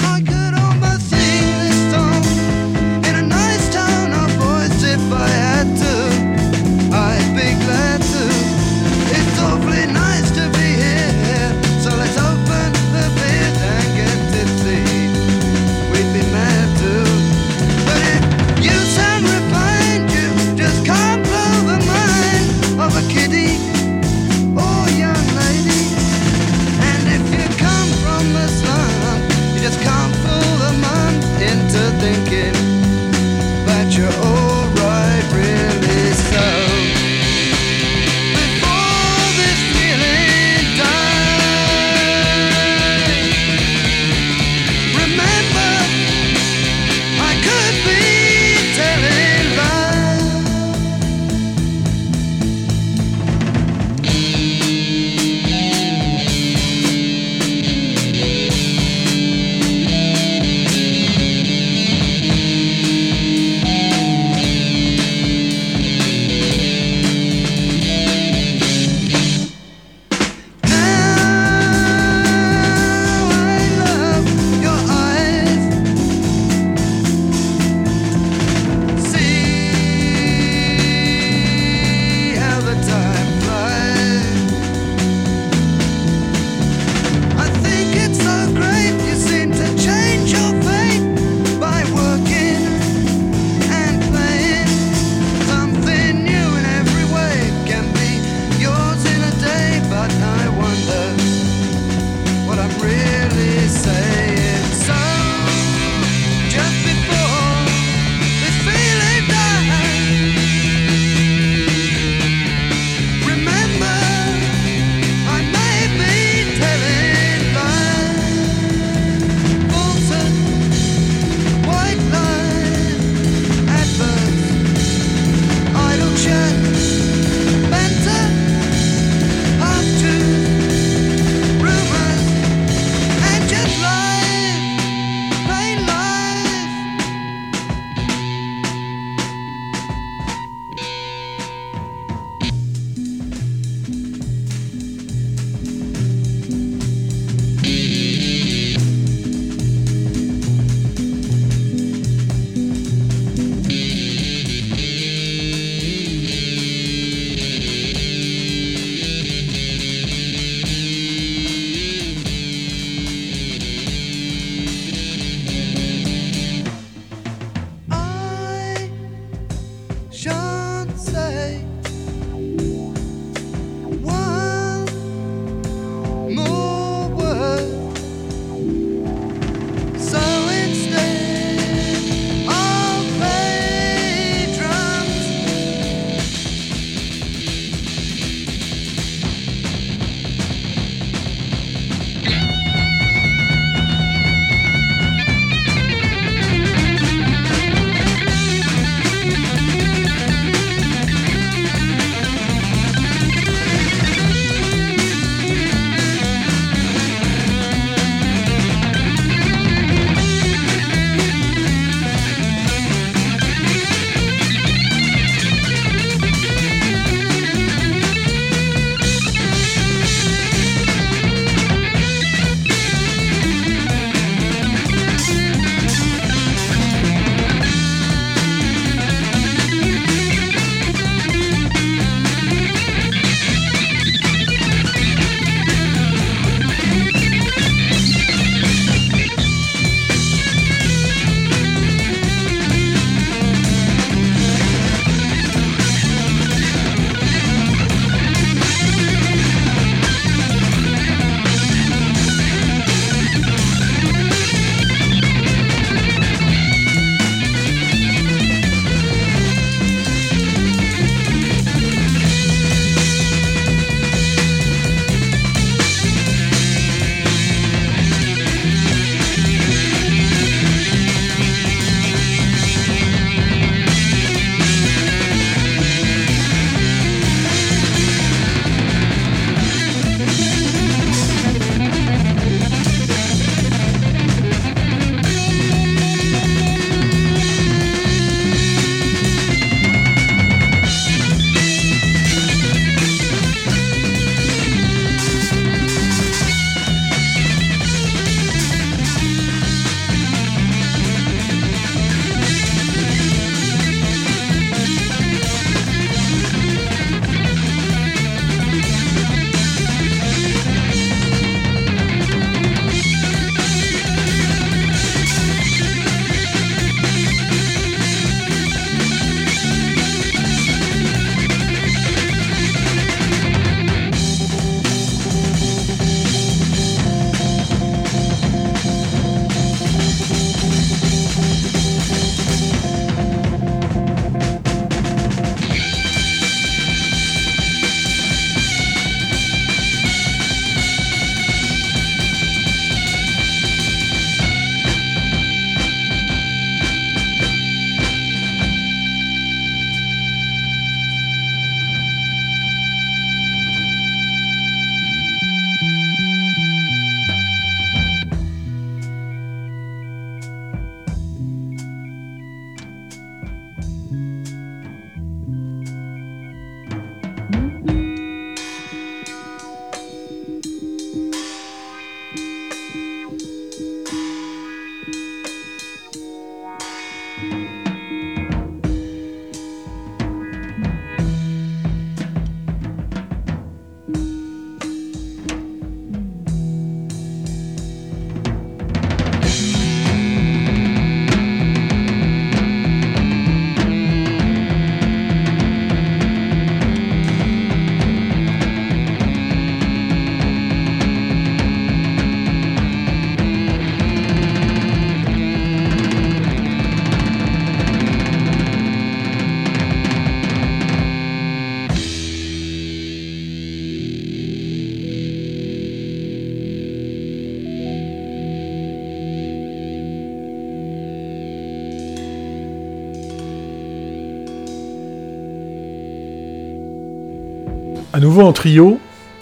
Trio, 428.53 428.99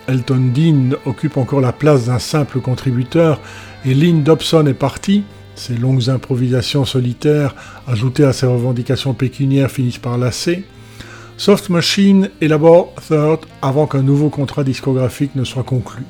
Elton 0.07 0.51
Dean 0.53 0.97
occupe 1.05 1.37
encore 1.37 1.61
la 1.61 1.71
place 1.71 2.05
d'un 2.05 2.19
simple 2.19 2.59
contributeur 2.59 3.39
et 3.85 3.93
Lynn 3.93 4.23
Dobson 4.23 4.65
est 4.67 4.73
parti. 4.73 5.23
Ses 5.55 5.75
longues 5.75 6.09
improvisations 6.09 6.83
solitaires, 6.83 7.55
ajoutées 7.87 8.25
à 8.25 8.33
ses 8.33 8.45
revendications 8.45 9.13
pécuniaires, 9.13 9.71
finissent 9.71 9.99
par 9.99 10.17
lasser. 10.17 10.65
Soft 11.37 11.69
Machine 11.69 12.29
élabore 12.41 12.93
Third 13.07 13.41
avant 13.61 13.87
qu'un 13.87 14.01
nouveau 14.01 14.29
contrat 14.29 14.63
discographique 14.63 15.35
ne 15.35 15.43
soit 15.43 15.63
conclu. 15.63 16.03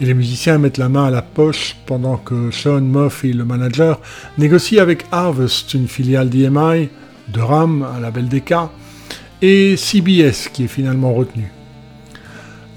Et 0.00 0.06
les 0.06 0.14
musiciens 0.14 0.58
mettent 0.58 0.78
la 0.78 0.88
main 0.88 1.06
à 1.06 1.10
la 1.10 1.22
poche 1.22 1.76
pendant 1.86 2.16
que 2.16 2.50
Sean 2.50 2.80
Murphy, 2.80 3.32
le 3.32 3.44
manager, 3.44 4.00
négocie 4.36 4.78
avec 4.78 5.04
Harvest, 5.10 5.74
une 5.74 5.88
filiale 5.88 6.28
d'EMI, 6.28 6.88
de 7.28 7.40
RAM, 7.40 7.82
un 7.82 8.00
label 8.00 8.28
DK, 8.28 8.54
et 9.42 9.76
CBS 9.76 10.48
qui 10.52 10.64
est 10.64 10.68
finalement 10.68 11.12
retenu. 11.12 11.50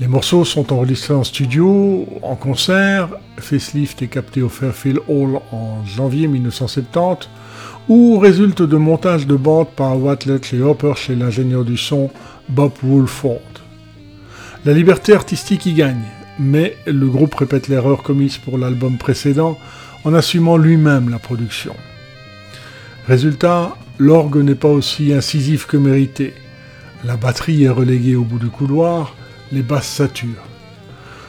Les 0.02 0.08
morceaux 0.08 0.46
sont 0.46 0.74
enregistrés 0.74 1.14
en 1.14 1.24
studio, 1.24 2.08
en 2.24 2.36
concert, 2.36 3.10
Facelift 3.38 4.02
est 4.02 4.08
capté 4.08 4.42
au 4.42 4.50
Fairfield 4.50 5.00
Hall 5.08 5.40
en 5.52 5.86
janvier 5.86 6.28
1970, 6.28 7.30
ou 7.88 8.18
résulte 8.18 8.64
de 8.64 8.78
montage 8.78 9.28
de 9.28 9.36
bande 9.36 9.70
par 9.70 10.02
Watlet 10.02 10.42
et 10.54 10.60
Hopper 10.60 10.94
chez 10.96 11.16
l'ingénieur 11.16 11.64
du 11.64 11.78
son 11.78 12.10
Bob 12.50 12.72
Woolford. 12.82 13.62
La 14.66 14.74
liberté 14.74 15.14
artistique 15.14 15.68
y 15.68 15.74
gagne, 15.74 16.10
mais 16.40 16.78
le 16.88 17.06
groupe 17.06 17.36
répète 17.36 17.68
l'erreur 17.68 18.02
commise 18.02 18.40
pour 18.40 18.58
l'album 18.58 18.98
précédent 18.98 19.56
en 20.04 20.16
assumant 20.16 20.58
lui-même 20.58 21.10
la 21.10 21.20
production. 21.20 21.76
Résultat, 23.08 23.76
l'orgue 24.00 24.38
n'est 24.38 24.56
pas 24.56 24.68
aussi 24.68 25.14
incisif 25.14 25.68
que 25.68 25.78
mérité. 25.78 26.34
La 27.06 27.18
batterie 27.18 27.66
est 27.66 27.70
reléguée 27.70 28.16
au 28.16 28.24
bout 28.24 28.40
du 28.40 28.50
couloir, 28.50 29.14
les 29.52 29.62
basses 29.62 29.88
saturent. 29.88 30.48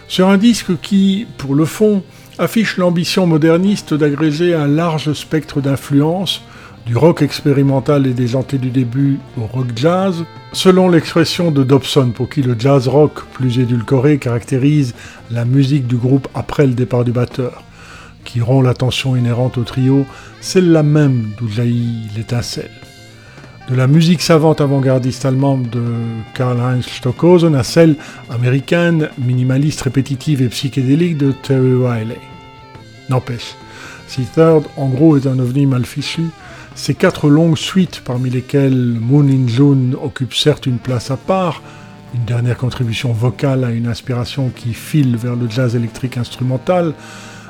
Sur 0.08 0.28
un 0.28 0.36
disque 0.36 0.78
qui, 0.80 1.26
pour 1.38 1.54
le 1.54 1.64
fond, 1.64 2.02
affiche 2.38 2.76
l'ambition 2.76 3.26
moderniste 3.26 3.94
d'agréger 3.94 4.54
un 4.54 4.66
large 4.66 5.12
spectre 5.12 5.60
d'influences, 5.60 6.42
du 6.86 6.96
rock 6.96 7.22
expérimental 7.22 8.06
et 8.06 8.12
déjanté 8.12 8.58
du 8.58 8.70
début 8.70 9.18
au 9.38 9.46
rock 9.46 9.68
jazz, 9.76 10.24
selon 10.52 10.88
l'expression 10.88 11.50
de 11.50 11.62
Dobson, 11.62 12.10
pour 12.10 12.28
qui 12.28 12.42
le 12.42 12.56
jazz 12.58 12.88
rock 12.88 13.24
plus 13.32 13.58
édulcoré 13.58 14.18
caractérise 14.18 14.94
la 15.30 15.44
musique 15.44 15.86
du 15.86 15.96
groupe 15.96 16.28
après 16.34 16.66
le 16.66 16.74
départ 16.74 17.04
du 17.04 17.12
batteur, 17.12 17.62
qui 18.24 18.40
rompt 18.40 18.64
la 18.64 18.74
tension 18.74 19.16
inhérente 19.16 19.58
au 19.58 19.62
trio, 19.62 20.04
celle-là 20.40 20.82
même 20.82 21.30
d'où 21.38 21.48
jaillit 21.48 22.08
l'étincelle. 22.16 22.70
De 23.68 23.76
la 23.76 23.86
musique 23.86 24.22
savante 24.22 24.60
avant-gardiste 24.60 25.24
allemande 25.24 25.70
de 25.70 25.82
Karl-Heinz 26.34 26.84
Stockhausen 26.84 27.54
à 27.54 27.62
celle 27.62 27.96
américaine, 28.28 29.08
minimaliste, 29.18 29.82
répétitive 29.82 30.42
et 30.42 30.48
psychédélique 30.48 31.16
de 31.16 31.30
Terry 31.30 31.74
Riley. 31.74 32.18
N'empêche, 33.08 33.54
si 34.08 34.22
Third 34.22 34.64
en 34.76 34.88
gros 34.88 35.16
est 35.16 35.26
un 35.26 35.38
ovni 35.38 35.66
mal 35.66 35.86
fichu, 35.86 36.22
ces 36.74 36.94
quatre 36.94 37.28
longues 37.28 37.56
suites, 37.56 38.02
parmi 38.04 38.30
lesquelles 38.30 38.96
Moon 39.00 39.28
in 39.28 39.46
June 39.46 39.96
occupe 40.02 40.34
certes 40.34 40.66
une 40.66 40.78
place 40.78 41.10
à 41.12 41.16
part, 41.16 41.62
une 42.14 42.24
dernière 42.24 42.56
contribution 42.56 43.12
vocale 43.12 43.64
à 43.64 43.70
une 43.70 43.86
inspiration 43.86 44.50
qui 44.54 44.74
file 44.74 45.16
vers 45.16 45.36
le 45.36 45.48
jazz 45.48 45.76
électrique 45.76 46.16
instrumental, 46.16 46.94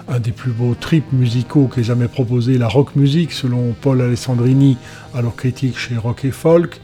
un 0.08 0.20
des 0.20 0.32
plus 0.32 0.52
beaux 0.52 0.74
trips 0.74 1.12
musicaux 1.12 1.70
qu'ait 1.72 1.82
jamais 1.82 2.08
proposé 2.08 2.58
la 2.58 2.68
rock 2.68 2.96
music 2.96 3.32
selon 3.32 3.74
Paul 3.80 4.00
Alessandrini, 4.00 4.76
alors 5.14 5.36
critique 5.36 5.78
chez 5.78 5.96
Rock 5.96 6.24
et 6.24 6.30
Folk, 6.30 6.80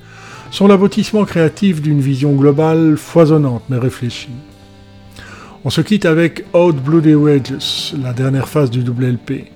sont 0.50 0.68
l'aboutissement 0.68 1.24
créatif 1.24 1.82
d'une 1.82 2.00
vision 2.00 2.32
globale 2.32 2.96
foisonnante 2.96 3.64
mais 3.68 3.78
réfléchie. 3.78 4.28
On 5.64 5.70
se 5.70 5.80
quitte 5.80 6.06
avec 6.06 6.44
Out 6.54 6.76
Bloody 6.76 7.14
Wages, 7.14 7.94
la 8.02 8.12
dernière 8.12 8.48
phase 8.48 8.70
du 8.70 8.82
double 8.82 9.12
LP 9.12 9.50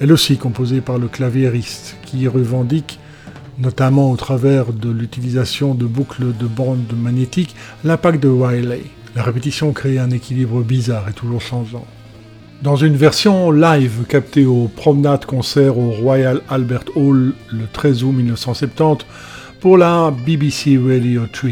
elle 0.00 0.12
aussi 0.12 0.36
composée 0.36 0.80
par 0.80 0.98
le 0.98 1.08
claviériste, 1.08 1.96
qui 2.04 2.28
revendique, 2.28 3.00
notamment 3.58 4.10
au 4.10 4.16
travers 4.16 4.72
de 4.72 4.90
l'utilisation 4.90 5.74
de 5.74 5.86
boucles 5.86 6.36
de 6.36 6.46
bandes 6.46 6.92
magnétiques, 6.96 7.56
l'impact 7.84 8.22
de 8.22 8.28
Wiley. 8.28 8.82
La 9.16 9.22
répétition 9.22 9.72
crée 9.72 9.98
un 9.98 10.10
équilibre 10.10 10.62
bizarre 10.62 11.08
et 11.08 11.12
toujours 11.12 11.40
changeant. 11.40 11.86
Dans 12.62 12.74
une 12.74 12.96
version 12.96 13.52
live 13.52 14.04
captée 14.08 14.44
au 14.44 14.66
Promenade 14.66 15.24
Concert 15.24 15.78
au 15.78 15.90
Royal 15.90 16.40
Albert 16.48 16.86
Hall 16.96 17.32
le 17.52 17.64
13 17.72 18.02
août 18.02 18.10
1970 18.10 19.06
pour 19.60 19.78
la 19.78 20.12
BBC 20.26 20.76
Radio 20.76 21.26
3. 21.32 21.50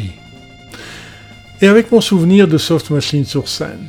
Et 1.60 1.68
avec 1.68 1.92
mon 1.92 2.00
souvenir 2.00 2.48
de 2.48 2.58
Soft 2.58 2.90
Machine 2.90 3.24
sur 3.24 3.46
scène. 3.46 3.86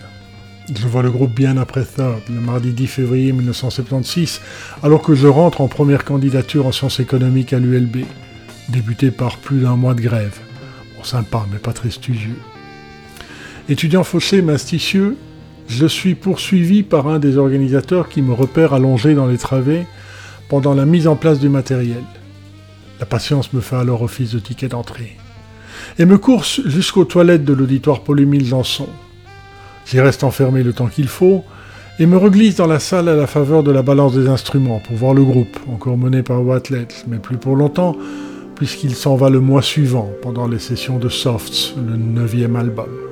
Je 0.71 0.87
vois 0.87 1.01
le 1.01 1.09
groupe 1.09 1.33
bien 1.33 1.57
après 1.57 1.85
Third, 1.85 2.21
le 2.29 2.39
mardi 2.39 2.71
10 2.71 2.85
février 2.85 3.31
1976, 3.31 4.39
alors 4.83 5.01
que 5.01 5.15
je 5.15 5.27
rentre 5.27 5.61
en 5.61 5.67
première 5.67 6.05
candidature 6.05 6.67
en 6.67 6.71
sciences 6.71 6.99
économiques 6.99 7.51
à 7.51 7.57
l'ULB, 7.57 8.05
débuté 8.69 9.09
par 9.09 9.37
plus 9.37 9.61
d'un 9.61 9.75
mois 9.75 9.95
de 9.95 10.01
grève. 10.01 10.37
Bon, 10.95 11.03
sympa, 11.03 11.47
mais 11.51 11.57
pas 11.57 11.73
très 11.73 11.89
studieux. 11.89 12.37
Étudiant 13.69 14.03
fauché 14.03 14.43
mais 14.43 14.53
astucieux, 14.53 15.17
je 15.67 15.85
suis 15.85 16.15
poursuivi 16.15 16.83
par 16.83 17.07
un 17.07 17.19
des 17.19 17.37
organisateurs 17.37 18.09
qui 18.09 18.21
me 18.21 18.33
repère 18.33 18.73
allongé 18.73 19.13
dans 19.13 19.27
les 19.27 19.37
travées 19.37 19.85
pendant 20.49 20.73
la 20.73 20.85
mise 20.85 21.07
en 21.07 21.15
place 21.15 21.39
du 21.39 21.49
matériel. 21.49 22.03
La 22.99 23.05
patience 23.05 23.53
me 23.53 23.61
fait 23.61 23.75
alors 23.75 24.01
office 24.01 24.31
de 24.33 24.39
ticket 24.39 24.69
d'entrée. 24.69 25.17
Et 25.99 26.05
me 26.05 26.17
course 26.17 26.61
jusqu'aux 26.65 27.05
toilettes 27.05 27.45
de 27.45 27.53
l'auditoire 27.53 28.01
Paul-Émile 28.01 28.45
Janson. 28.45 28.87
J'y 29.85 29.99
reste 29.99 30.23
enfermé 30.23 30.63
le 30.63 30.73
temps 30.73 30.87
qu'il 30.87 31.07
faut, 31.07 31.43
et 31.99 32.05
me 32.05 32.17
reglisse 32.17 32.55
dans 32.55 32.67
la 32.67 32.79
salle 32.79 33.09
à 33.09 33.15
la 33.15 33.27
faveur 33.27 33.63
de 33.63 33.71
la 33.71 33.81
balance 33.81 34.13
des 34.13 34.27
instruments 34.27 34.79
pour 34.79 34.95
voir 34.95 35.13
le 35.13 35.23
groupe, 35.23 35.57
encore 35.67 35.97
mené 35.97 36.21
par 36.21 36.45
Watlet, 36.45 36.87
mais 37.07 37.17
plus 37.17 37.37
pour 37.37 37.55
longtemps, 37.55 37.95
puisqu'il 38.55 38.95
s'en 38.95 39.15
va 39.15 39.29
le 39.29 39.39
mois 39.39 39.61
suivant, 39.61 40.11
pendant 40.21 40.47
les 40.47 40.59
sessions 40.59 40.99
de 40.99 41.09
Softs, 41.09 41.75
le 41.75 41.97
neuvième 41.97 42.55
album. 42.55 43.06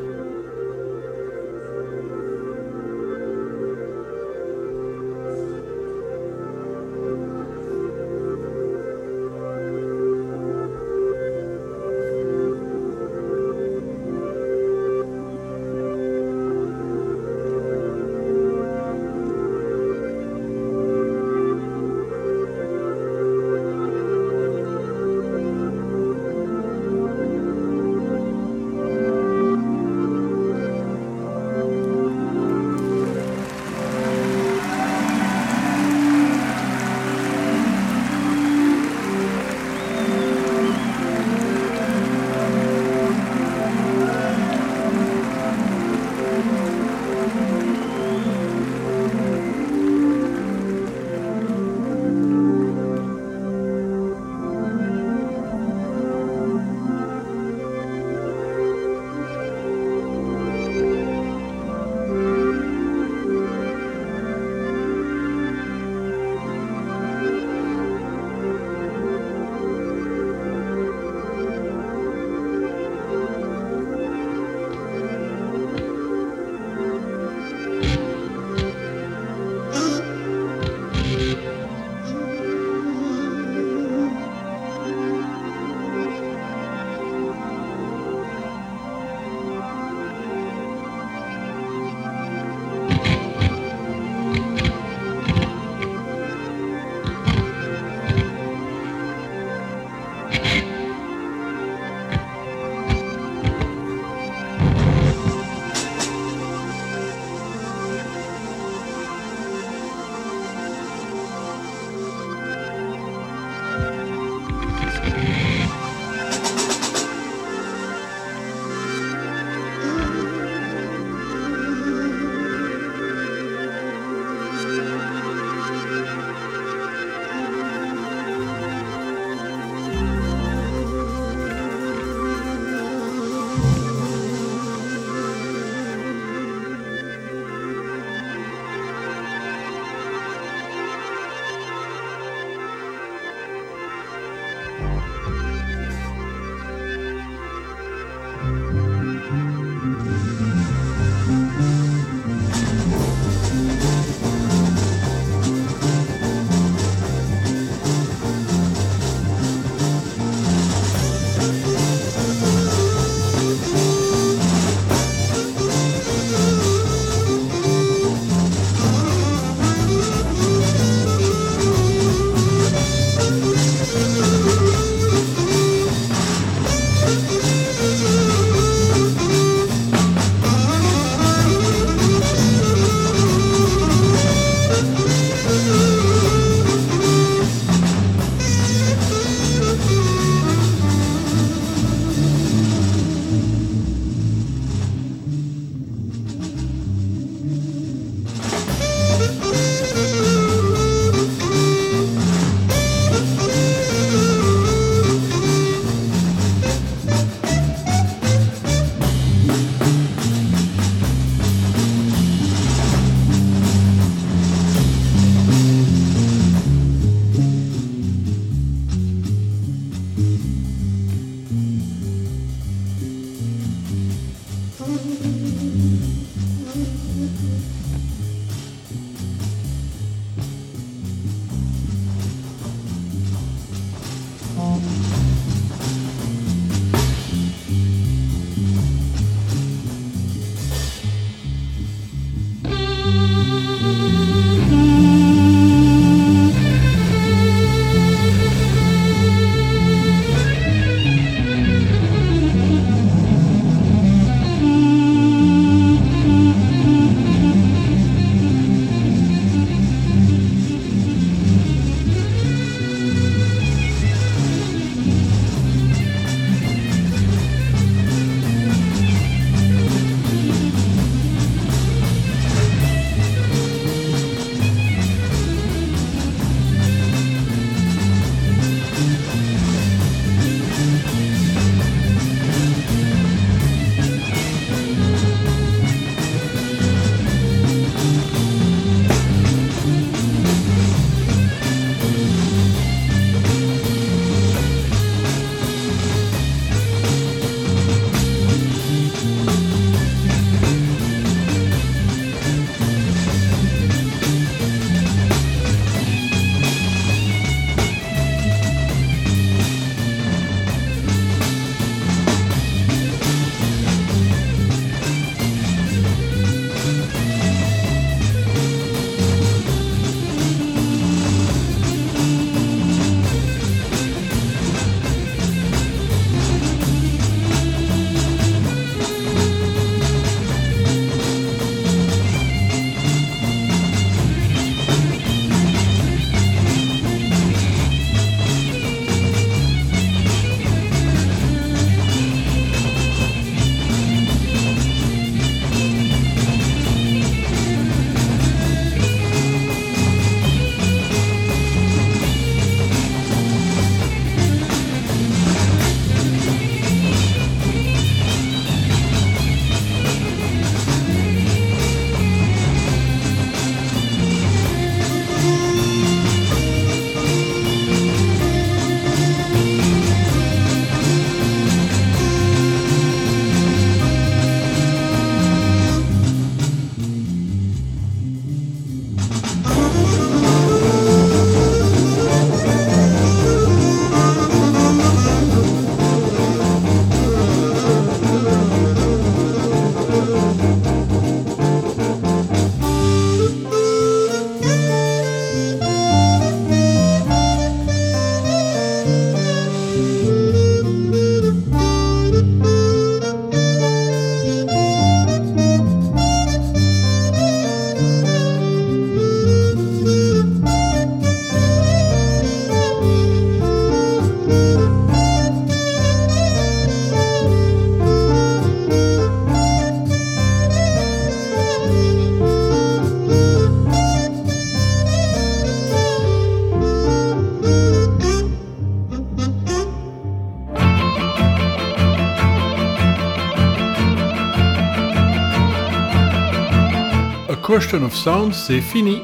Question 437.86 438.04
of 438.04 438.16
Sound, 438.16 438.52
c'est 438.52 438.82
fini 438.82 439.22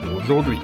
pour 0.00 0.22
aujourd'hui. 0.22 0.58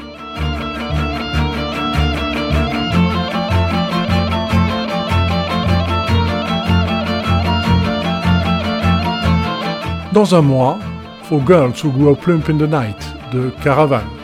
Dans 10.12 10.34
un 10.34 10.40
mois, 10.40 10.78
For 11.24 11.46
Girls 11.46 11.74
Who 11.84 11.90
Grow 11.90 12.14
Plump 12.14 12.48
in 12.48 12.56
the 12.56 12.62
Night 12.62 12.96
de 13.34 13.50
Caravan. 13.62 14.15